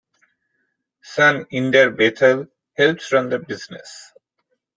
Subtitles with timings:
[1.03, 4.11] Son Inderbethal helps run the business.